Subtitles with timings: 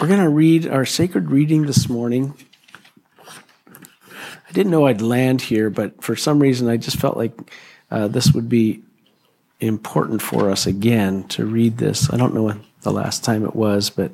[0.00, 2.34] we're going to read our sacred reading this morning.
[4.08, 7.32] I didn't know I'd land here, but for some reason I just felt like
[7.90, 8.82] uh, this would be
[9.58, 12.12] important for us again to read this.
[12.12, 14.12] I don't know when the last time it was, but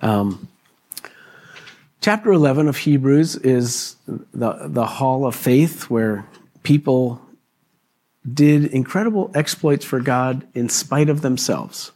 [0.00, 0.48] um,
[2.00, 6.26] chapter 11 of Hebrews is the, the hall of faith where
[6.62, 7.20] people
[8.32, 11.92] did incredible exploits for God in spite of themselves.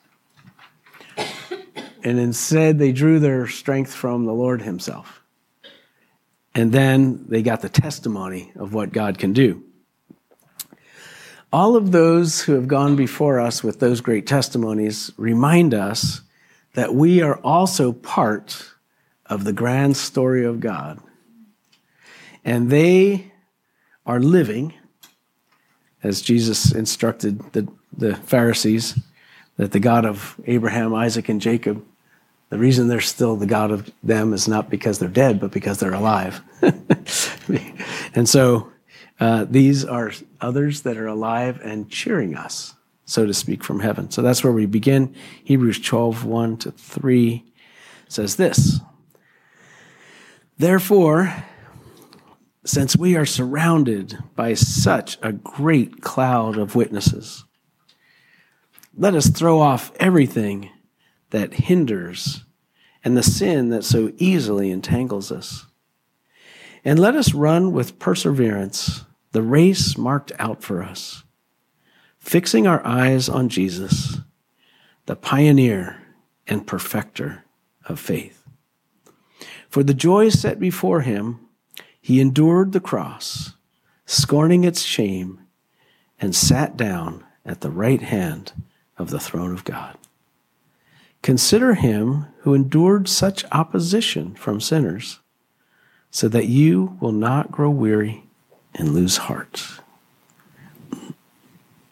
[2.04, 5.22] And instead, they drew their strength from the Lord Himself.
[6.54, 9.64] And then they got the testimony of what God can do.
[11.52, 16.20] All of those who have gone before us with those great testimonies remind us
[16.74, 18.72] that we are also part
[19.26, 21.00] of the grand story of God.
[22.44, 23.32] And they
[24.04, 24.74] are living,
[26.02, 27.66] as Jesus instructed the,
[27.96, 28.98] the Pharisees,
[29.56, 31.84] that the God of Abraham, Isaac, and Jacob,
[32.54, 35.80] the reason they're still the God of them is not because they're dead, but because
[35.80, 36.40] they're alive.
[38.14, 38.70] and so
[39.18, 44.08] uh, these are others that are alive and cheering us, so to speak, from heaven.
[44.12, 45.16] So that's where we begin.
[45.42, 47.44] Hebrews 12, 1 to 3
[48.06, 48.78] says this
[50.56, 51.34] Therefore,
[52.64, 57.42] since we are surrounded by such a great cloud of witnesses,
[58.96, 60.70] let us throw off everything
[61.34, 62.44] that hinders
[63.02, 65.66] and the sin that so easily entangles us
[66.84, 71.24] and let us run with perseverance the race marked out for us,
[72.20, 74.18] fixing our eyes on Jesus,
[75.06, 76.00] the pioneer
[76.46, 77.44] and perfecter
[77.84, 78.44] of faith.
[79.68, 81.40] For the joy set before him,
[82.00, 83.54] he endured the cross,
[84.06, 85.40] scorning its shame,
[86.20, 88.52] and sat down at the right hand
[88.96, 89.98] of the throne of God.
[91.24, 95.20] Consider him who endured such opposition from sinners
[96.10, 98.24] so that you will not grow weary
[98.74, 99.66] and lose heart.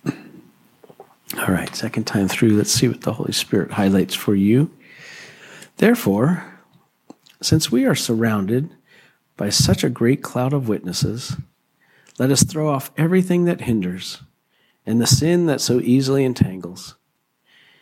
[0.04, 4.70] All right, second time through, let's see what the Holy Spirit highlights for you.
[5.78, 6.44] Therefore,
[7.40, 8.68] since we are surrounded
[9.38, 11.38] by such a great cloud of witnesses,
[12.18, 14.20] let us throw off everything that hinders
[14.84, 16.96] and the sin that so easily entangles.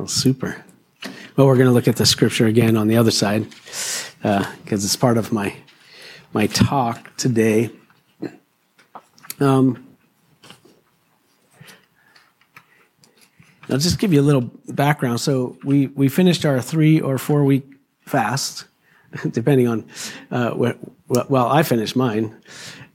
[0.00, 0.64] Well, super.
[1.36, 4.54] Well, we're going to look at the scripture again on the other side because uh,
[4.72, 5.54] it's part of my
[6.32, 7.68] my talk today.
[9.40, 9.86] Um,
[13.68, 15.20] I'll just give you a little background.
[15.20, 18.64] So we we finished our three or four week fast,
[19.32, 19.86] depending on
[20.30, 20.78] uh, what,
[21.28, 22.40] well I finished mine,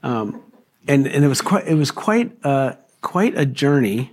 [0.02, 0.42] um,
[0.88, 4.12] and and it was quite it was quite uh, quite a journey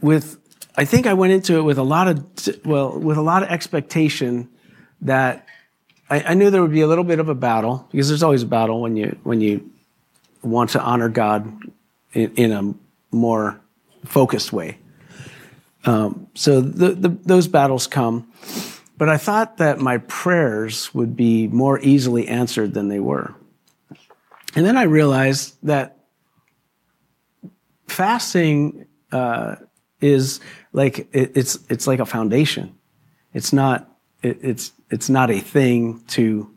[0.00, 0.39] with
[0.76, 3.48] I think I went into it with a lot of well, with a lot of
[3.48, 4.48] expectation
[5.02, 5.46] that
[6.08, 8.42] I, I, knew there would be a little bit of a battle because there's always
[8.42, 9.70] a battle when you when you
[10.42, 11.70] want to honor God
[12.12, 12.74] in, in a
[13.14, 13.60] more
[14.04, 14.78] focused way.
[15.84, 18.30] Um, so the, the, those battles come,
[18.98, 23.34] but I thought that my prayers would be more easily answered than they were.
[24.54, 25.96] And then I realized that
[27.86, 29.56] fasting uh,
[30.00, 30.40] is
[30.72, 32.74] like it, it's it's like a foundation.
[33.32, 33.90] It's not
[34.22, 36.50] it, it's it's not a thing to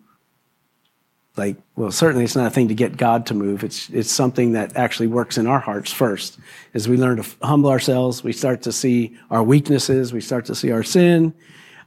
[1.36, 3.64] like well certainly it's not a thing to get God to move.
[3.64, 6.40] It's it's something that actually works in our hearts first.
[6.74, 10.56] As we learn to humble ourselves, we start to see our weaknesses, we start to
[10.56, 11.34] see our sin.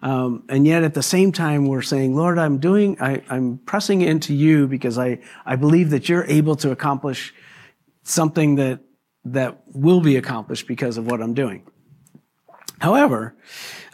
[0.03, 4.03] Um, and yet at the same time, we're saying, Lord, I'm doing, I, I'm pressing
[4.03, 7.35] into you because I, I believe that you're able to accomplish
[8.03, 8.81] something that,
[9.33, 11.67] that will be accomplished because of what I'm doing.
[12.79, 13.35] However,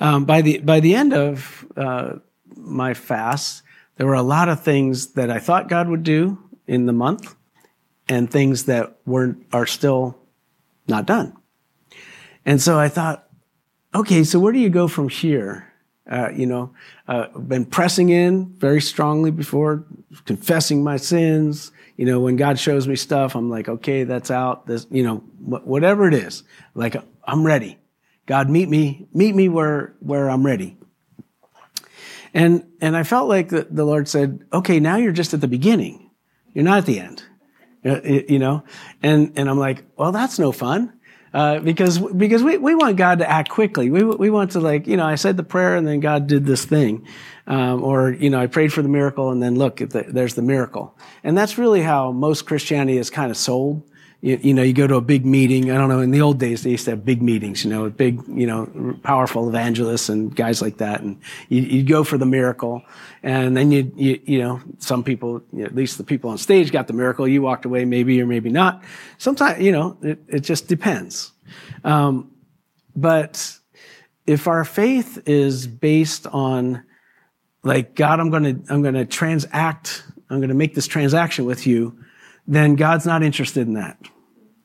[0.00, 2.14] um, by the by the end of uh,
[2.56, 3.62] my fast,
[3.96, 7.34] there were a lot of things that I thought God would do in the month,
[8.08, 10.18] and things that weren't are still
[10.88, 11.36] not done.
[12.44, 13.28] And so I thought,
[13.94, 15.68] okay, so where do you go from here?
[16.10, 16.74] Uh, you know,
[17.06, 19.84] uh, been pressing in very strongly before,
[20.24, 21.70] confessing my sins.
[21.96, 24.66] You know, when God shows me stuff, I'm like, okay, that's out.
[24.66, 26.42] This, you know, whatever it is,
[26.74, 27.78] like I'm ready.
[28.26, 30.76] God, meet me, meet me where, where I'm ready.
[32.34, 35.48] And, and I felt like the, the Lord said, okay, now you're just at the
[35.48, 36.10] beginning.
[36.54, 37.22] You're not at the end.
[37.84, 38.64] Uh, you know?
[39.02, 40.92] And, and I'm like, well, that's no fun.
[41.34, 43.90] Uh, because because we, we want God to act quickly.
[43.90, 46.44] We we want to like you know I said the prayer and then God did
[46.44, 47.06] this thing,
[47.46, 50.42] um, or you know I prayed for the miracle and then look the, there's the
[50.42, 53.82] miracle, and that's really how most Christianity is kind of sold
[54.22, 55.72] you, you, know, you go to a big meeting.
[55.72, 55.98] I don't know.
[55.98, 57.64] In the old days, they used to have big meetings.
[57.64, 61.00] You know, big, you know, powerful evangelists and guys like that.
[61.00, 62.82] And you, would go for the miracle,
[63.24, 66.38] and then you, you, you know, some people, you know, at least the people on
[66.38, 67.26] stage, got the miracle.
[67.26, 68.84] You walked away, maybe or maybe not.
[69.18, 71.32] Sometimes, you know, it, it just depends.
[71.82, 72.30] Um,
[72.94, 73.58] but
[74.24, 76.84] if our faith is based on,
[77.64, 81.44] like, God, I'm going to, I'm going to transact, I'm going to make this transaction
[81.44, 81.98] with you
[82.46, 83.98] then God's not interested in that.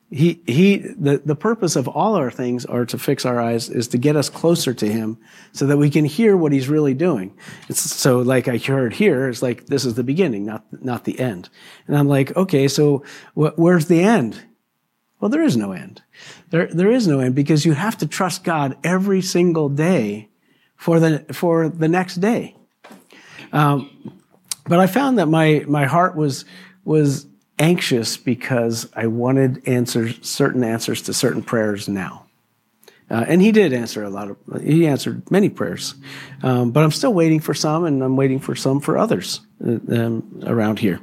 [0.10, 3.90] He, he, the, the purpose of all our things are to fix our eyes is
[3.90, 5.18] to get us closer to Him
[5.52, 7.36] so that we can hear what He's really doing.
[7.68, 11.20] It's, so like I heard here, it's like, this is the beginning, not, not the
[11.20, 11.50] end.
[11.88, 14.42] And I'm like, okay, so wh- where's the end?
[15.20, 16.02] Well, there is no end.
[16.52, 20.30] There, there is no end because you have to trust God every single day
[20.78, 22.56] for the, for the next day.
[23.52, 24.22] Um,
[24.66, 26.46] but I found that my, my heart was,
[26.86, 27.26] was
[27.60, 32.26] anxious because I wanted answers, certain answers to certain prayers now.
[33.10, 35.96] Uh, and he did answer a lot of, he answered many prayers.
[36.44, 39.80] Um, but I'm still waiting for some, and I'm waiting for some for others uh,
[39.90, 41.00] um, around here.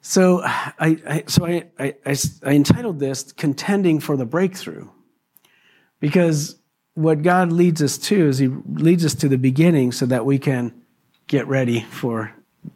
[0.00, 4.88] So I, I so I, I, I entitled this Contending for the Breakthrough.
[6.00, 6.56] Because
[6.94, 10.38] what God leads us to is he leads us to the beginning so that we
[10.38, 10.72] can
[11.26, 12.32] get ready for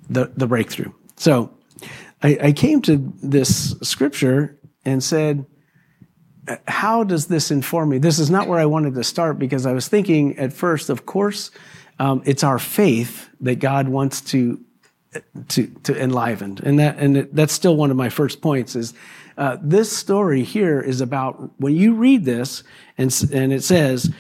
[0.09, 0.93] the, the breakthrough.
[1.17, 1.51] So
[2.25, 5.45] I, I came to this scripture and said,
[6.67, 7.99] how does this inform me?
[7.99, 11.07] This is not where I wanted to start because I was thinking at first, of
[11.07, 11.51] course,
[11.99, 14.61] um, it's our faith that God wants to
[15.49, 18.75] to to enliven, and that and that's still one of my first points.
[18.75, 18.95] Is
[19.39, 22.65] uh, this story here is about when you read this
[22.99, 24.13] and and it says.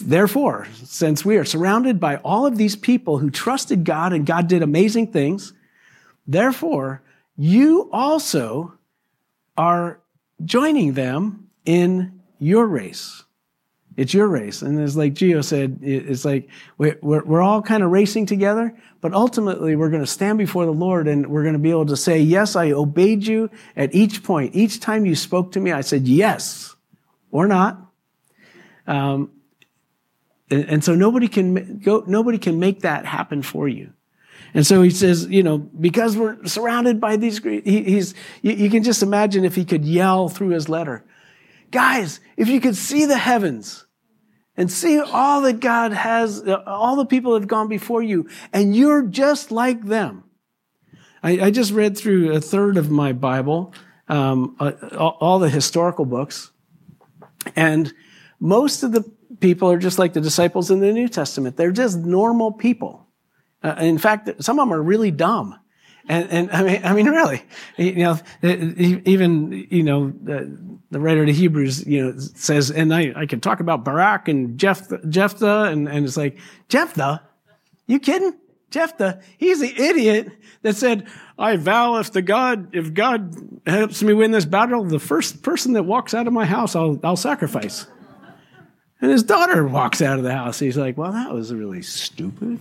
[0.00, 4.48] Therefore, since we are surrounded by all of these people who trusted God and God
[4.48, 5.52] did amazing things,
[6.26, 7.02] therefore,
[7.36, 8.74] you also
[9.56, 10.00] are
[10.44, 13.24] joining them in your race.
[13.96, 14.62] It's your race.
[14.62, 16.48] And it's like Gio said, it's like
[16.78, 20.72] we're, we're all kind of racing together, but ultimately we're going to stand before the
[20.72, 24.24] Lord and we're going to be able to say, yes, I obeyed you at each
[24.24, 24.56] point.
[24.56, 26.74] Each time you spoke to me, I said yes
[27.30, 27.80] or not.
[28.88, 29.30] Um,
[30.50, 33.92] and, and so nobody can go, nobody can make that happen for you.
[34.54, 38.70] And so he says, you know, because we're surrounded by these, he, he's, you, you
[38.70, 41.04] can just imagine if he could yell through his letter,
[41.72, 43.84] guys, if you could see the heavens
[44.56, 48.76] and see all that God has, all the people that have gone before you, and
[48.76, 50.22] you're just like them.
[51.20, 53.74] I, I just read through a third of my Bible,
[54.08, 56.52] um, uh, all the historical books,
[57.56, 57.92] and
[58.38, 59.02] most of the
[59.40, 61.56] people are just like the disciples in the New Testament.
[61.56, 63.08] They're just normal people.
[63.64, 65.58] Uh, in fact, some of them are really dumb.
[66.06, 67.42] And, and I mean, I mean, really,
[67.78, 70.58] you know, even, you know, the,
[70.90, 74.28] the writer of the Hebrews, you know, says, and I, I can talk about Barak
[74.28, 76.38] and Jephthah, Jephthah and, and it's like,
[76.68, 77.22] Jephthah?
[77.86, 78.34] You kidding?
[78.70, 80.28] Jephthah, he's the idiot
[80.62, 81.06] that said,
[81.38, 85.72] I vow if the God, if God helps me win this battle, the first person
[85.72, 87.86] that walks out of my house, I'll, I'll sacrifice.
[89.00, 90.58] And his daughter walks out of the house.
[90.58, 92.58] He's like, well, that was really stupid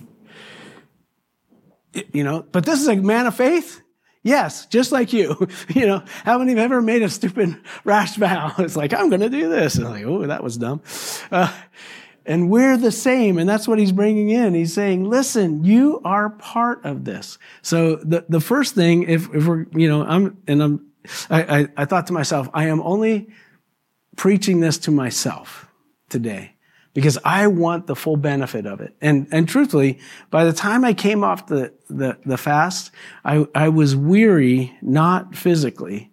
[2.12, 3.81] you know, but this is a man of faith.
[4.23, 5.47] Yes, just like you.
[5.69, 8.53] You know, haven't you ever made a stupid rash vow?
[8.59, 9.75] It's like, I'm going to do this.
[9.75, 10.81] And I'm like, oh, that was dumb.
[11.31, 11.53] Uh,
[12.25, 13.38] and we're the same.
[13.38, 14.53] And that's what he's bringing in.
[14.53, 17.38] He's saying, listen, you are part of this.
[17.62, 20.88] So the, the first thing, if, if we're, you know, I'm, and I'm,
[21.29, 23.29] I, I, I thought to myself, I am only
[24.15, 25.67] preaching this to myself
[26.09, 26.52] today
[26.93, 28.95] because I want the full benefit of it.
[29.01, 32.91] And, and truthfully, by the time I came off the, the, the fast,
[33.25, 36.12] I, I was weary, not physically,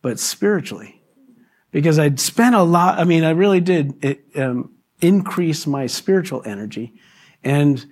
[0.00, 1.02] but spiritually.
[1.72, 6.42] Because I'd spent a lot, I mean, I really did it, um, increase my spiritual
[6.44, 6.94] energy.
[7.42, 7.84] And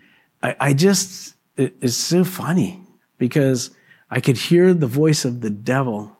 [0.42, 2.82] I, I just, it, it's so funny
[3.18, 3.70] because
[4.08, 6.16] I could hear the voice of the devil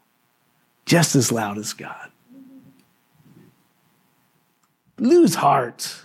[0.86, 2.09] just as loud as God
[5.00, 6.04] lose heart.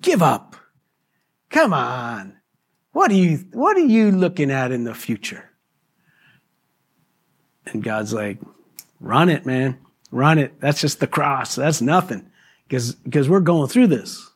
[0.00, 0.56] Give up.
[1.50, 2.36] Come on.
[2.92, 5.50] What are you, what are you looking at in the future?
[7.66, 8.38] And God's like,
[9.00, 9.78] run it, man.
[10.10, 10.60] Run it.
[10.60, 11.54] That's just the cross.
[11.54, 12.30] That's nothing.
[12.68, 14.30] Because, because we're going through this.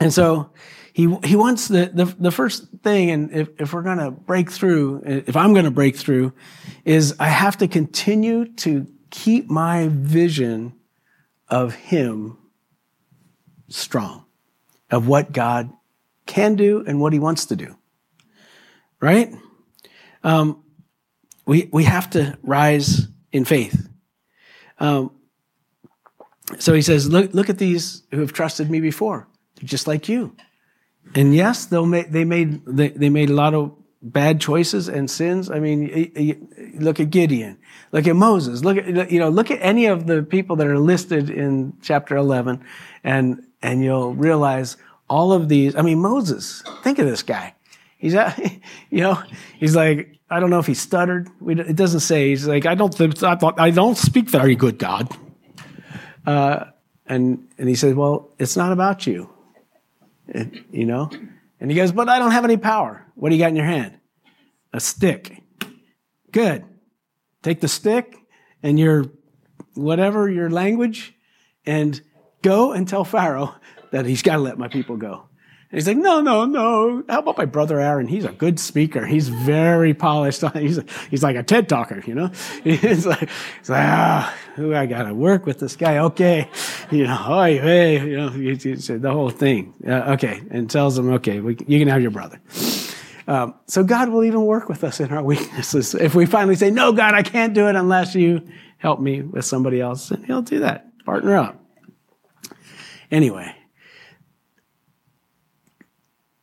[0.00, 0.50] And so
[0.92, 4.50] he, he wants the, the, the first thing, and if, if we're going to break
[4.50, 6.32] through, if I'm going to break through,
[6.84, 10.72] is I have to continue to keep my vision
[11.48, 12.38] of him
[13.68, 14.24] strong,
[14.90, 15.70] of what God
[16.26, 17.76] can do and what he wants to do.
[19.00, 19.32] Right?
[20.22, 20.62] Um,
[21.46, 23.88] we, we have to rise in faith.
[24.78, 25.10] Um,
[26.58, 29.28] so he says, look, look at these who have trusted me before.
[29.56, 30.36] They're just like you.
[31.14, 35.10] And yes, they'll make, they made, they, they made a lot of bad choices and
[35.10, 35.50] sins.
[35.50, 37.58] I mean, look at Gideon,
[37.90, 40.78] look at Moses, look at, you know, look at any of the people that are
[40.78, 42.62] listed in chapter 11
[43.02, 44.76] and, and you'll realize
[45.08, 45.74] all of these.
[45.74, 47.54] I mean, Moses, think of this guy.
[47.96, 48.12] He's,
[48.90, 49.22] you know,
[49.58, 51.28] he's like, I don't know if he stuttered.
[51.46, 52.28] It doesn't say.
[52.28, 52.94] He's like, I don't,
[53.58, 55.16] I don't speak very good, God.
[56.26, 56.66] Uh,
[57.06, 59.30] and, and he said, well, it's not about you.
[60.28, 61.10] It, you know?
[61.60, 63.06] And he goes, but I don't have any power.
[63.14, 63.98] What do you got in your hand?
[64.72, 65.42] A stick.
[66.30, 66.64] Good.
[67.42, 68.16] Take the stick
[68.62, 69.06] and your,
[69.74, 71.14] whatever, your language,
[71.64, 72.00] and
[72.42, 73.54] go and tell Pharaoh
[73.92, 75.28] that he's got to let my people go.
[75.74, 77.02] He's like, no, no, no.
[77.08, 78.06] How about my brother Aaron?
[78.06, 79.04] He's a good speaker.
[79.04, 80.42] He's very polished.
[80.54, 82.30] He's, a, he's like a TED talker, you know?
[82.64, 83.28] He's like,
[83.58, 85.98] he's like ah, who I got to work with this guy.
[85.98, 86.48] Okay.
[86.90, 89.74] You know, oh, hey, you know, you, you the whole thing.
[89.86, 90.42] Uh, okay.
[90.50, 92.40] And tells him, okay, we, you can have your brother.
[93.26, 95.94] Um, so God will even work with us in our weaknesses.
[95.94, 98.46] If we finally say, no, God, I can't do it unless you
[98.78, 100.86] help me with somebody else, and he'll do that.
[101.04, 101.60] Partner up.
[103.10, 103.54] Anyway,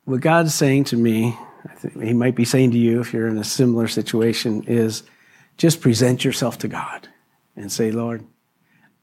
[0.04, 3.28] what God's saying to me, I think He might be saying to you if you're
[3.28, 5.02] in a similar situation, is
[5.56, 7.08] just present yourself to God
[7.56, 8.26] and say, Lord,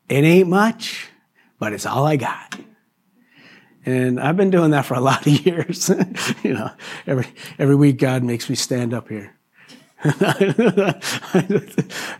[0.09, 1.09] it ain't much,
[1.59, 2.59] but it's all I got.
[3.85, 5.89] And I've been doing that for a lot of years.
[6.43, 6.71] you know,
[7.07, 7.27] every
[7.57, 9.35] every week God makes me stand up here.
[10.03, 11.09] it's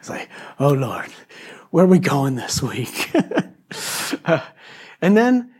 [0.10, 1.10] like, oh Lord,
[1.72, 3.12] where are we going this week?
[4.26, 4.42] uh,
[5.02, 5.54] and then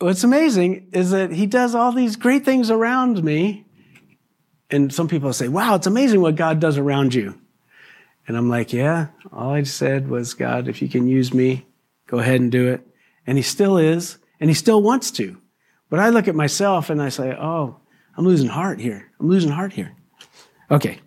[0.00, 3.66] what's amazing is that he does all these great things around me.
[4.70, 7.38] And some people say, wow, it's amazing what God does around you.
[8.26, 11.66] And I'm like, yeah, all I said was, God, if you can use me,
[12.06, 12.86] go ahead and do it.
[13.26, 15.36] And he still is, and he still wants to.
[15.88, 17.80] But I look at myself and I say, oh,
[18.16, 19.10] I'm losing heart here.
[19.18, 19.96] I'm losing heart here.
[20.70, 21.00] Okay.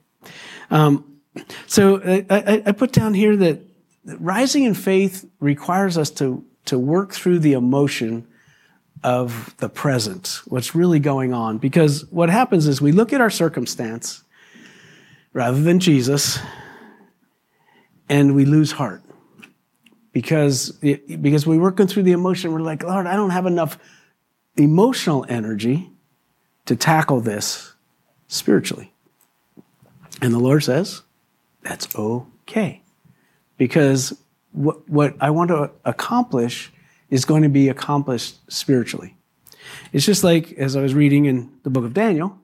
[0.70, 1.22] Um,
[1.68, 3.62] so I, I, I, put down here that
[4.06, 8.28] rising in faith requires us to, to work through the emotion
[9.04, 11.58] of the present, what's really going on.
[11.58, 14.24] Because what happens is we look at our circumstance
[15.34, 16.40] rather than Jesus,
[18.08, 19.02] and we lose heart.
[20.12, 23.80] Because, because we're working through the emotion, we're like, Lord, I don't have enough
[24.56, 25.90] emotional energy
[26.66, 27.74] to tackle this
[28.28, 28.94] spiritually.
[30.22, 31.02] And the Lord says,
[31.64, 32.84] that's okay.
[33.58, 34.18] Because
[34.52, 36.72] what, what I want to accomplish
[37.14, 39.16] is going to be accomplished spiritually.
[39.92, 42.40] It's just like, as I was reading in the book of Daniel,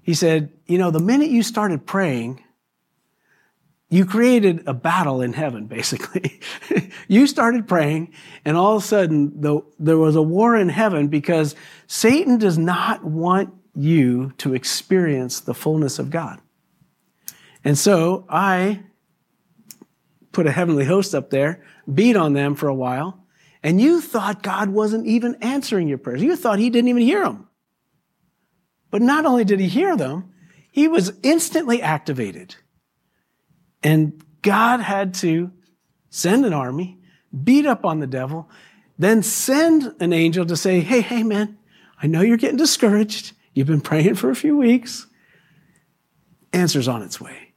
[0.00, 2.40] he said, You know, the minute you started praying,
[3.88, 6.40] you created a battle in heaven, basically.
[7.08, 11.08] you started praying, and all of a sudden, the, there was a war in heaven
[11.08, 11.56] because
[11.88, 16.40] Satan does not want you to experience the fullness of God.
[17.64, 18.84] And so I
[20.30, 23.19] put a heavenly host up there, beat on them for a while,
[23.62, 26.22] and you thought God wasn't even answering your prayers.
[26.22, 27.48] You thought He didn't even hear them.
[28.90, 30.32] But not only did He hear them,
[30.70, 32.56] He was instantly activated.
[33.82, 35.52] And God had to
[36.08, 36.98] send an army,
[37.44, 38.48] beat up on the devil,
[38.98, 41.58] then send an angel to say, Hey, hey, man,
[42.02, 43.32] I know you're getting discouraged.
[43.52, 45.06] You've been praying for a few weeks.
[46.52, 47.52] Answer's on its way.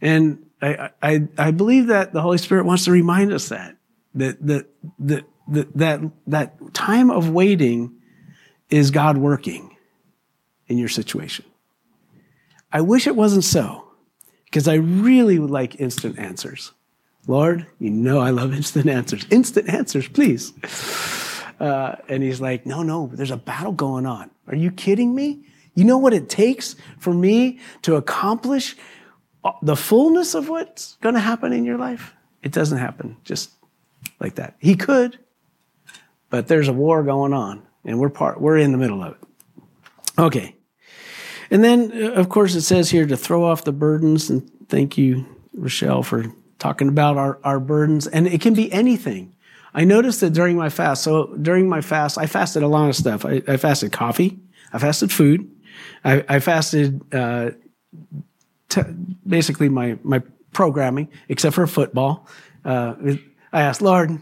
[0.00, 3.76] And I, I, I believe that the Holy Spirit wants to remind us that
[4.14, 4.66] that, that,
[4.98, 7.94] that, that, that, that time of waiting
[8.70, 9.76] is God working
[10.66, 11.44] in your situation.
[12.72, 13.88] I wish it wasn't so
[14.44, 16.72] because I really would like instant answers.
[17.26, 19.26] Lord, you know I love instant answers.
[19.30, 20.52] Instant answers, please.
[21.60, 24.30] Uh, and he's like, no, no, there's a battle going on.
[24.48, 25.44] Are you kidding me?
[25.74, 28.76] You know what it takes for me to accomplish
[29.62, 32.14] the fullness of what's going to happen in your life?
[32.42, 33.50] It doesn't happen just
[34.20, 34.56] like that.
[34.58, 35.18] He could,
[36.30, 38.40] but there's a war going on, and we're part.
[38.40, 39.18] We're in the middle of it.
[40.18, 40.56] Okay,
[41.50, 44.30] and then uh, of course it says here to throw off the burdens.
[44.30, 46.24] And thank you, Rochelle, for
[46.58, 48.06] talking about our, our burdens.
[48.06, 49.34] And it can be anything.
[49.74, 52.96] I noticed that during my fast, so during my fast, I fasted a lot of
[52.96, 53.24] stuff.
[53.24, 54.38] I, I fasted coffee,
[54.72, 55.50] I fasted food,
[56.04, 57.50] I, I fasted uh,
[58.68, 58.82] t-
[59.26, 62.28] basically my, my programming, except for football.
[62.64, 62.94] Uh,
[63.52, 64.20] I asked, Lord,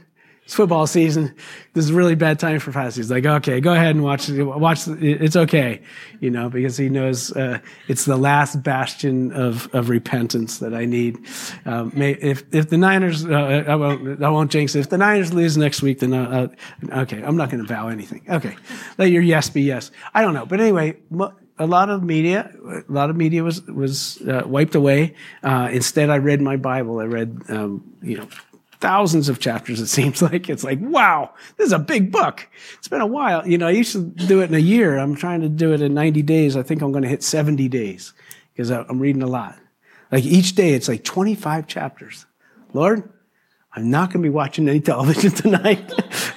[0.51, 1.33] it's football season.
[1.75, 3.05] This is a really bad time for fasting.
[3.05, 4.29] He's like, okay, go ahead and watch.
[4.29, 4.89] Watch.
[4.89, 5.81] It's okay,
[6.19, 10.87] you know, because he knows uh, it's the last bastion of, of repentance that I
[10.87, 11.21] need.
[11.67, 14.81] Um, may, if if the Niners, uh, I won't I won't jinx it.
[14.81, 16.49] If the Niners lose next week, then uh,
[16.91, 18.23] uh okay, I'm not going to vow anything.
[18.29, 18.57] Okay,
[18.99, 19.93] let your yes be yes.
[20.15, 20.97] I don't know, but anyway.
[21.59, 22.51] A lot of media,
[22.89, 25.15] a lot of media was was uh, wiped away.
[25.43, 27.01] Uh, instead, I read my Bible.
[27.01, 28.27] I read, um, you know,
[28.81, 30.49] thousands of chapters, it seems like.
[30.49, 32.49] It's like, wow, this is a big book.
[32.79, 33.47] It's been a while.
[33.47, 34.99] You know, I used to do it in a year.
[34.99, 36.57] I'm trying to do it in 90 days.
[36.57, 38.13] I think I'm going to hit 70 days
[38.53, 39.59] because I'm reading a lot.
[40.11, 42.27] Like each day, it's like 25 chapters.
[42.73, 43.09] Lord,
[43.73, 45.93] I'm not going to be watching any television tonight.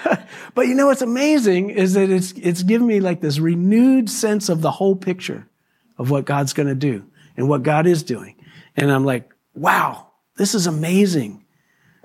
[0.55, 4.49] but you know what's amazing is that it's, it's given me like this renewed sense
[4.49, 5.47] of the whole picture
[5.97, 8.35] of what God's going to do and what God is doing.
[8.75, 11.42] And I'm like, wow, this is amazing.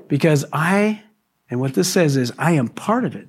[0.08, 1.02] Because I,
[1.50, 3.28] and what this says is, I am part of it.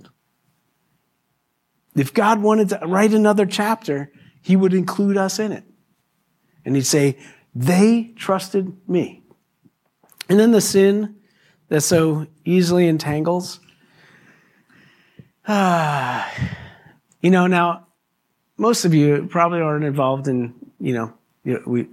[1.95, 5.63] If God wanted to write another chapter, he would include us in it.
[6.65, 7.17] And he'd say,
[7.53, 9.23] they trusted me.
[10.29, 11.17] And then the sin
[11.69, 13.59] that so easily entangles.
[15.47, 16.31] Ah,
[17.21, 17.87] you know, now,
[18.57, 21.87] most of you probably aren't involved in, you know, you know we,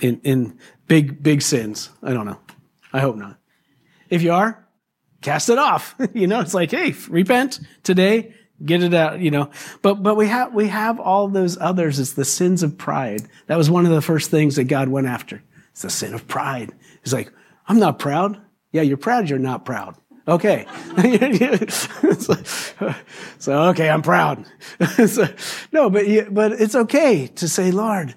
[0.00, 1.90] in, in big, big sins.
[2.02, 2.40] I don't know.
[2.92, 3.38] I hope not.
[4.12, 4.62] If you are,
[5.22, 5.94] cast it off.
[6.14, 9.50] you know, it's like, hey, repent today, get it out, you know.
[9.80, 11.98] But but we have we have all those others.
[11.98, 13.22] It's the sins of pride.
[13.46, 15.42] That was one of the first things that God went after.
[15.70, 16.72] It's the sin of pride.
[17.02, 17.32] He's like,
[17.66, 18.38] I'm not proud.
[18.70, 19.96] Yeah, you're proud, you're not proud.
[20.28, 20.66] Okay.
[23.38, 24.44] so, okay, I'm proud.
[25.06, 25.26] so,
[25.72, 28.14] no, but, but it's okay to say, Lord,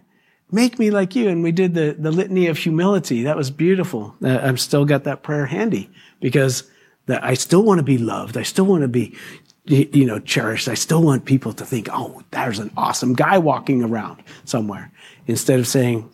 [0.56, 1.30] make me like you.
[1.30, 3.24] And we did the, the litany of humility.
[3.24, 4.16] That was beautiful.
[4.24, 5.92] Uh, I've still got that prayer handy
[6.22, 6.64] because
[7.06, 8.38] that I still want to be loved.
[8.38, 9.16] I still want to be,
[9.66, 10.68] you know, cherished.
[10.68, 14.92] I still want people to think, oh, there's an awesome guy walking around somewhere.
[15.28, 16.10] Instead of saying,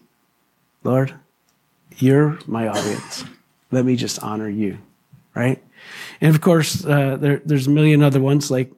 [0.84, 1.14] Lord,
[1.98, 3.24] you're my audience.
[3.72, 4.80] Let me just honor you,
[5.36, 5.64] right?
[6.20, 8.72] And of course, uh, there, there's a million other ones like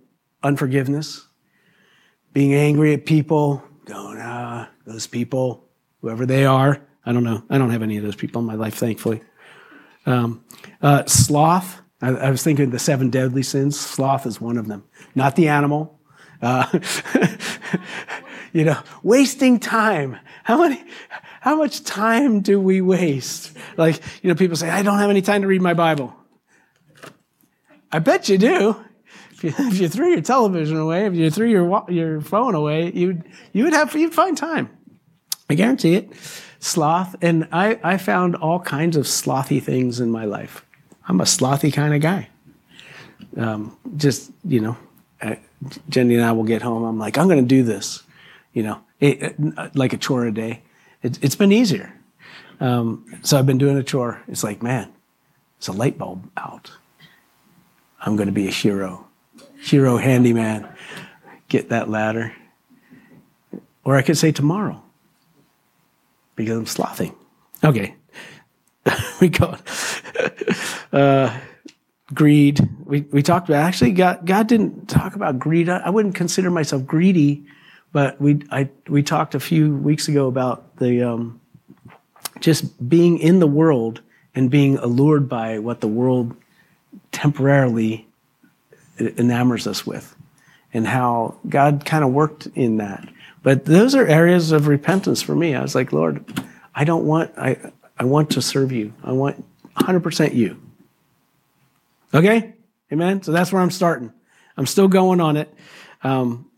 [0.43, 1.25] unforgiveness,
[2.33, 5.67] being angry at people, going, ah, those people,
[6.01, 6.81] whoever they are.
[7.05, 7.43] I don't know.
[7.49, 9.21] I don't have any of those people in my life, thankfully.
[10.05, 10.43] Um,
[10.81, 11.81] uh, sloth.
[12.01, 13.79] I, I, was thinking the seven deadly sins.
[13.79, 14.83] Sloth is one of them.
[15.15, 15.99] Not the animal.
[16.41, 16.67] Uh,
[18.53, 20.17] you know, wasting time.
[20.43, 20.83] How many?
[21.39, 23.57] How much time do we waste?
[23.75, 26.15] Like, you know, people say, I don't have any time to read my Bible.
[27.91, 28.83] I bet you do.
[29.43, 32.91] If you, if you threw your television away, if you threw your your phone away,
[32.91, 34.69] you'd you would have you'd find time.
[35.49, 36.09] I guarantee it.
[36.59, 40.65] Sloth, and I I found all kinds of slothy things in my life.
[41.07, 42.29] I'm a slothy kind of guy.
[43.35, 44.77] Um, just you know,
[45.21, 45.39] I,
[45.89, 46.83] Jenny and I will get home.
[46.83, 48.03] I'm like, I'm going to do this.
[48.53, 50.61] You know, it, it, like a chore a day.
[51.01, 51.93] It, has been easier.
[52.59, 54.21] Um, so I've been doing a chore.
[54.27, 54.93] It's like, man,
[55.57, 56.71] it's a light bulb out.
[57.99, 59.07] I'm going to be a hero
[59.63, 60.67] hero handyman,
[61.47, 62.33] get that ladder.
[63.83, 64.81] Or I could say tomorrow
[66.35, 67.15] because I'm slothing.
[67.63, 67.95] Okay.
[69.21, 69.55] we go.
[70.93, 71.37] uh,
[72.13, 72.59] greed.
[72.85, 75.69] We, we talked about, actually, God, God didn't talk about greed.
[75.69, 77.45] I, I wouldn't consider myself greedy,
[77.91, 81.39] but we, I, we talked a few weeks ago about the, um,
[82.41, 84.01] just being in the world
[84.35, 86.35] and being allured by what the world
[87.11, 88.07] temporarily
[88.97, 90.15] enamors us with
[90.73, 93.07] and how God kind of worked in that.
[93.43, 95.53] But those are areas of repentance for me.
[95.53, 96.25] I was like, Lord,
[96.73, 97.57] I don't want, I,
[97.97, 98.93] I want to serve you.
[99.03, 99.43] I want
[99.77, 100.59] 100% you.
[102.13, 102.53] Okay?
[102.91, 103.21] Amen?
[103.21, 104.11] So that's where I'm starting.
[104.57, 105.53] I'm still going on it.
[106.03, 106.49] Um,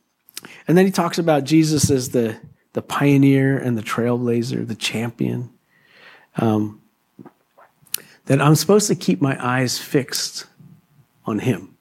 [0.68, 2.38] and then he talks about Jesus as the,
[2.74, 5.50] the pioneer and the trailblazer, the champion.
[6.38, 6.82] Um,
[8.26, 10.46] that I'm supposed to keep my eyes fixed
[11.26, 11.75] on him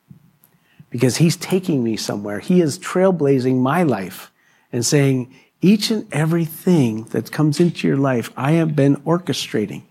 [0.95, 2.39] because he's taking me somewhere.
[2.39, 4.31] He is trailblazing my life
[4.71, 9.83] and saying, each and everything that comes into your life, I have been orchestrating.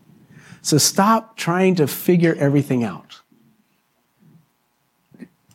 [0.61, 3.19] So stop trying to figure everything out.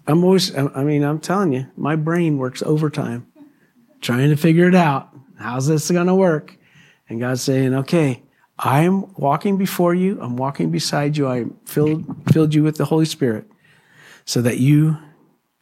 [0.06, 3.26] I'm always, I mean, I'm telling you, my brain works overtime
[4.02, 5.08] trying to figure it out.
[5.38, 6.58] How's this going to work?
[7.08, 8.22] And God's saying, okay,
[8.58, 10.20] I'm walking before you.
[10.20, 11.26] I'm walking beside you.
[11.26, 13.46] I filled, filled you with the Holy Spirit.
[14.28, 14.98] so that you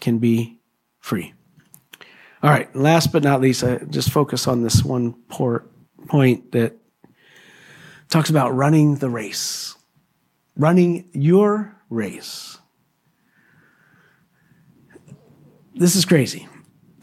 [0.00, 0.60] can be
[1.00, 1.34] free.
[2.42, 5.14] All right, last but not least, I just focus on this one
[6.08, 6.76] point that
[8.08, 9.74] talks about running the race,
[10.56, 12.58] running your race.
[15.74, 16.46] This is crazy.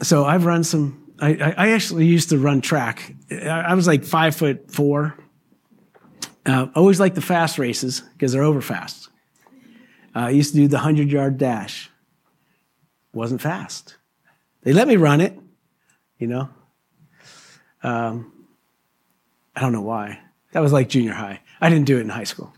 [0.02, 1.12] So I've run some.
[1.20, 3.14] I, I actually used to run track.
[3.30, 5.16] I was like five foot four.
[6.46, 9.08] Uh, always like the fast races because they're over fast.
[10.14, 11.90] Uh, I used to do the hundred yard dash.
[13.14, 13.96] Wasn't fast.
[14.62, 15.38] They let me run it,
[16.18, 16.48] you know.
[17.82, 18.32] Um,
[19.54, 20.20] I don't know why.
[20.52, 21.40] That was like junior high.
[21.60, 22.52] I didn't do it in high school.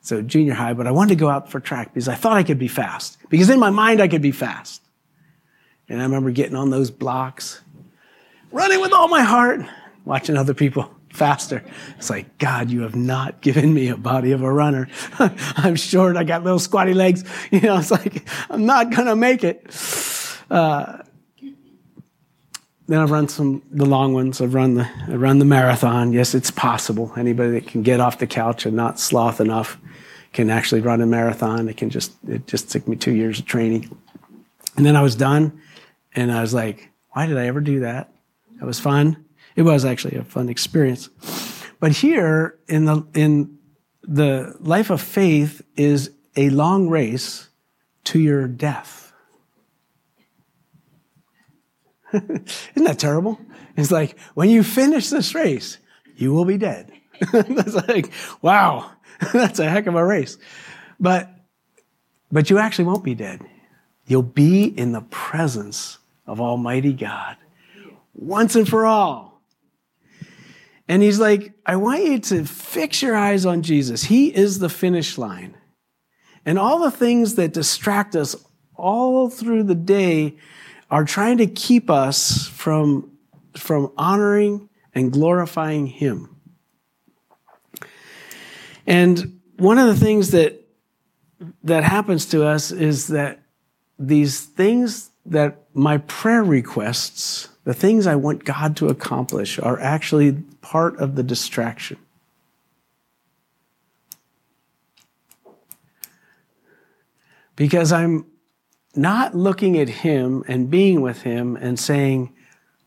[0.00, 2.42] So junior high, but I wanted to go out for track because I thought I
[2.42, 3.18] could be fast.
[3.28, 4.82] Because in my mind, I could be fast.
[5.88, 7.60] And I remember getting on those blocks,
[8.52, 9.60] running with all my heart,
[10.04, 11.62] watching other people faster.
[11.96, 14.88] It's like, God, you have not given me a body of a runner.
[15.18, 16.16] I'm short.
[16.16, 17.24] I got little squatty legs.
[17.50, 19.66] You know, it's like, I'm not going to make it.
[20.50, 20.98] Uh,
[22.88, 24.40] then I've run some the long ones.
[24.40, 26.12] I've run the I run the marathon.
[26.12, 27.12] Yes, it's possible.
[27.16, 29.78] Anybody that can get off the couch and not sloth enough
[30.32, 31.68] can actually run a marathon.
[31.68, 33.96] It can just it just took me two years of training,
[34.76, 35.60] and then I was done,
[36.14, 38.12] and I was like, why did I ever do that?
[38.58, 39.24] That was fun.
[39.56, 41.08] It was actually a fun experience.
[41.80, 43.58] But here in the in
[44.02, 47.48] the life of faith is a long race
[48.04, 49.12] to your death.
[52.12, 53.40] Isn't that terrible?
[53.76, 55.78] It's like, when you finish this race,
[56.16, 56.92] you will be dead.
[57.32, 58.10] That's like,
[58.42, 58.90] wow,
[59.32, 60.36] that's a heck of a race.
[60.98, 61.30] But,
[62.30, 63.40] but you actually won't be dead.
[64.06, 67.36] You'll be in the presence of Almighty God
[68.14, 69.33] once and for all.
[70.88, 74.04] And he's like, I want you to fix your eyes on Jesus.
[74.04, 75.56] He is the finish line.
[76.44, 78.36] And all the things that distract us
[78.74, 80.36] all through the day
[80.90, 83.12] are trying to keep us from,
[83.56, 86.36] from honoring and glorifying Him.
[88.86, 90.60] And one of the things that,
[91.62, 93.42] that happens to us is that
[93.98, 100.32] these things that my prayer requests, the things I want God to accomplish, are actually
[100.62, 101.98] part of the distraction.
[107.56, 108.26] Because I'm
[108.96, 112.32] not looking at Him and being with Him and saying,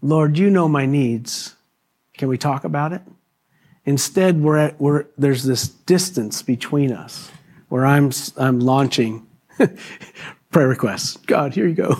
[0.01, 1.55] Lord, you know my needs.
[2.17, 3.01] Can we talk about it?
[3.85, 7.31] Instead, we're at, we're, there's this distance between us
[7.69, 9.27] where I'm, I'm launching
[10.51, 11.17] prayer requests.
[11.25, 11.97] God, here you go.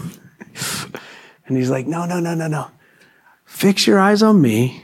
[1.46, 2.72] And He's like, no, no, no, no, no.
[3.46, 4.84] Fix your eyes on me.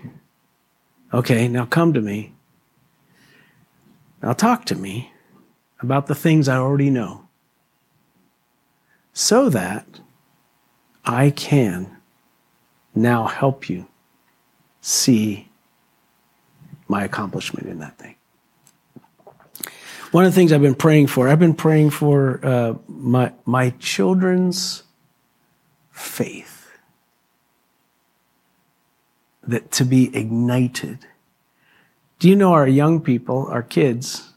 [1.13, 2.33] Okay, now come to me.
[4.21, 5.11] Now talk to me
[5.79, 7.27] about the things I already know
[9.11, 9.85] so that
[11.05, 11.97] I can
[12.95, 13.87] now help you
[14.81, 15.49] see
[16.87, 18.15] my accomplishment in that thing.
[20.11, 23.71] One of the things I've been praying for, I've been praying for uh, my, my
[23.79, 24.83] children's
[25.93, 26.77] faith
[29.47, 30.99] that to be ignited.
[32.19, 34.33] Do you know our young people, our kids,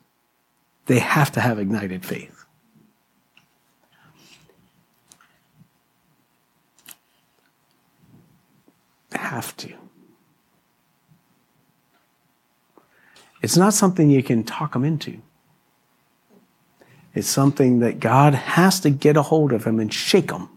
[0.86, 2.32] they have to have ignited faith.
[9.16, 9.72] have to.
[13.42, 15.20] It's not something you can talk them into.
[17.14, 20.48] It's something that God has to get a hold of him and shake him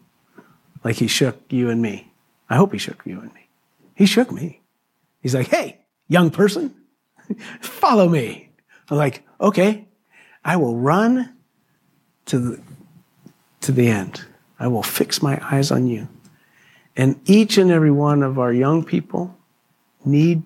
[0.83, 2.11] like he shook you and me.
[2.49, 3.47] I hope he shook you and me.
[3.95, 4.61] He shook me.
[5.21, 6.73] He's like, hey, young person,
[7.61, 8.49] follow me.
[8.89, 9.87] I'm like, okay,
[10.43, 11.35] I will run
[12.25, 12.61] to the,
[13.61, 14.25] to the end.
[14.59, 16.07] I will fix my eyes on you.
[16.95, 19.37] And each and every one of our young people
[20.03, 20.43] need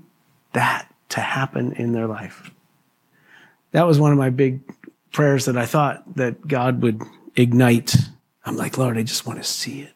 [0.54, 2.52] that to happen in their life.
[3.72, 4.62] That was one of my big
[5.12, 7.02] prayers that I thought that God would
[7.36, 7.96] ignite.
[8.46, 9.94] I'm like, Lord, I just want to see it.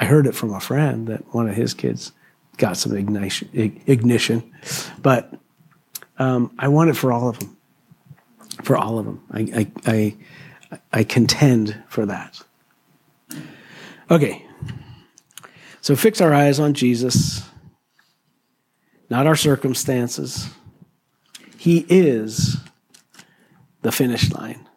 [0.00, 2.12] I heard it from a friend that one of his kids
[2.56, 3.48] got some ignition,
[3.86, 4.50] ignition.
[5.00, 5.32] but
[6.18, 7.56] um, I want it for all of them.
[8.64, 9.40] For all of them, I,
[9.86, 10.16] I, I,
[10.92, 12.42] I contend for that.
[14.10, 14.44] Okay,
[15.80, 17.42] so fix our eyes on Jesus,
[19.08, 20.50] not our circumstances.
[21.56, 22.58] He is
[23.82, 24.68] the finish line.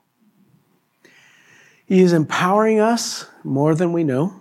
[1.85, 4.39] He is empowering us more than we know.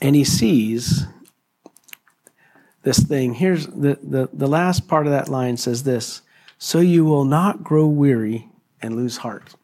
[0.00, 1.06] And he sees
[2.82, 3.34] this thing.
[3.34, 6.22] Here's the, the, the last part of that line says this
[6.58, 8.48] So you will not grow weary
[8.80, 9.54] and lose heart.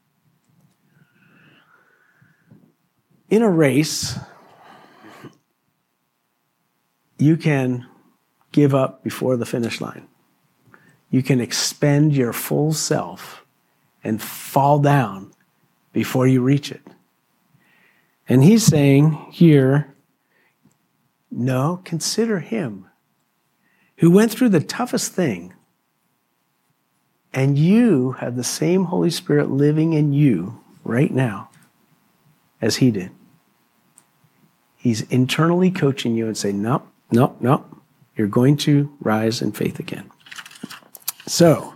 [3.29, 4.19] In a race,
[7.19, 7.87] you can
[8.51, 10.07] give up before the finish line.
[11.11, 13.45] You can expend your full self
[14.03, 15.33] and fall down
[15.93, 16.83] before you reach it.
[18.29, 19.92] And he's saying here,
[21.33, 22.87] no, consider him
[23.99, 25.55] who went through the toughest thing,
[27.33, 31.49] and you have the same Holy Spirit living in you right now
[32.61, 33.11] as he did.
[34.77, 37.65] He's internally coaching you and saying, nope, nope, nope.
[38.17, 40.11] You're going to rise in faith again.
[41.27, 41.75] So,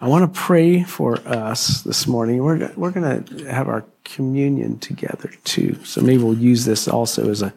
[0.00, 2.42] I want to pray for us this morning.
[2.42, 5.78] We're, we're going to have our communion together too.
[5.84, 7.52] So maybe we'll use this also as a,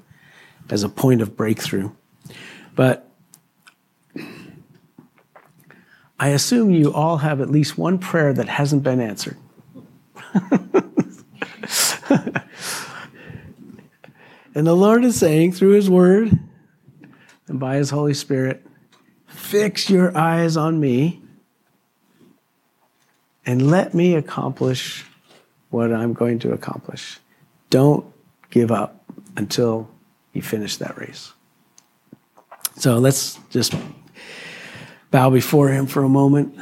[0.70, 1.92] as a point of breakthrough.
[2.76, 3.10] But
[6.20, 9.38] I assume you all have at least one prayer that hasn't been answered.
[14.56, 16.39] and the Lord is saying through His Word
[17.48, 18.66] and by His Holy Spirit,
[19.28, 21.22] fix your eyes on me
[23.46, 25.06] and let me accomplish
[25.74, 27.20] what I'm going to accomplish.
[27.72, 28.06] Don't
[28.52, 29.04] give up
[29.36, 29.90] until
[30.32, 31.34] you finish that race.
[32.76, 33.74] So let's just
[35.10, 36.56] bow before Him for a moment.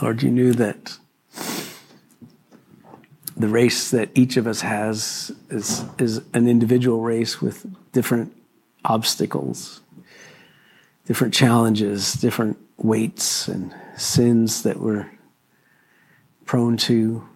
[0.00, 0.96] Lord, you knew that
[3.36, 8.34] the race that each of us has is, is an individual race with different
[8.84, 9.80] obstacles,
[11.06, 15.10] different challenges, different weights and sins that we're
[16.44, 17.26] prone to.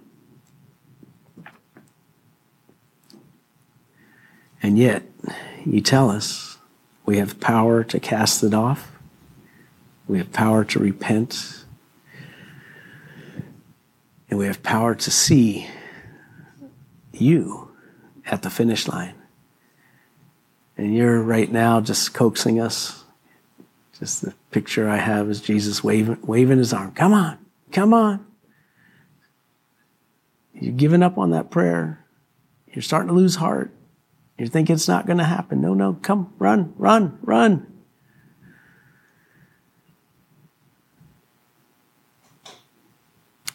[4.62, 5.02] And yet,
[5.64, 6.58] you tell us
[7.06, 8.92] we have power to cast it off,
[10.06, 11.64] we have power to repent,
[14.28, 15.68] and we have power to see
[17.12, 17.67] you
[18.28, 19.14] at the finish line.
[20.76, 23.04] And you're right now just coaxing us.
[23.98, 26.92] Just the picture I have is Jesus waving, waving his arm.
[26.92, 27.38] Come on,
[27.72, 28.24] come on.
[30.54, 32.04] You're giving up on that prayer.
[32.72, 33.72] You're starting to lose heart.
[34.38, 35.60] You think it's not going to happen.
[35.60, 37.66] No, no, come, run, run, run.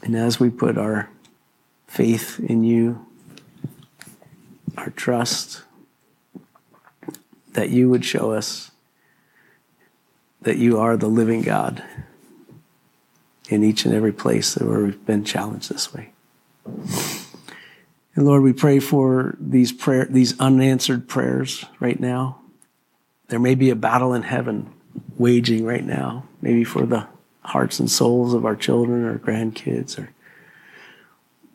[0.02, 1.10] And as we put our
[1.88, 3.06] faith in you,
[4.78, 5.64] our trust
[7.54, 8.72] that you would show us
[10.42, 11.84] that you are the living God
[13.50, 16.12] in each and every place where we've been challenged this way.
[18.16, 22.40] And Lord, we pray for these prayer, these unanswered prayers right now.
[23.28, 24.72] There may be a battle in heaven
[25.18, 27.08] waging right now, maybe for the
[27.42, 30.10] hearts and souls of our children or grandkids or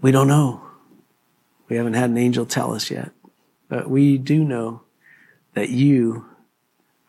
[0.00, 0.62] we don't know.
[1.68, 3.10] We haven't had an angel tell us yet.
[3.68, 4.82] But we do know
[5.54, 6.26] that you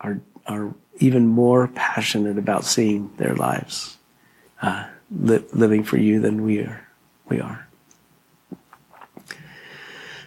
[0.02, 3.98] are, are even more passionate about seeing their lives
[4.62, 6.88] uh, li- living for you than we are.
[7.30, 7.68] We are.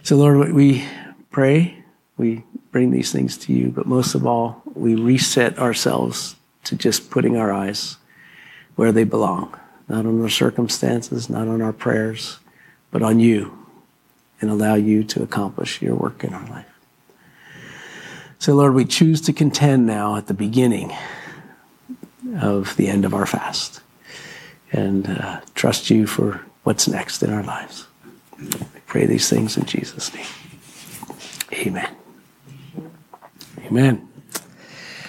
[0.02, 0.84] So, Lord, we
[1.30, 1.84] pray,
[2.16, 7.10] we bring these things to you, but most of all, we reset ourselves to just
[7.10, 7.98] putting our eyes
[8.76, 9.54] where they belong,
[9.88, 12.38] not on our circumstances, not on our prayers,
[12.90, 13.61] but on you
[14.42, 16.66] and allow you to accomplish your work in our life.
[18.38, 20.92] So, Lord, we choose to contend now at the beginning
[22.40, 23.80] of the end of our fast
[24.72, 27.86] and uh, trust you for what's next in our lives.
[28.38, 30.26] We pray these things in Jesus' name.
[31.52, 31.94] Amen.
[33.66, 34.08] Amen.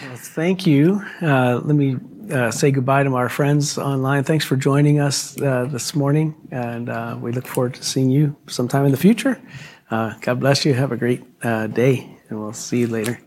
[0.03, 1.03] Well, thank you.
[1.21, 1.97] Uh, let me
[2.31, 4.23] uh, say goodbye to our friends online.
[4.23, 8.35] Thanks for joining us uh, this morning, and uh, we look forward to seeing you
[8.47, 9.41] sometime in the future.
[9.89, 10.73] God bless you.
[10.73, 13.23] Have a great day, and we'll see you later.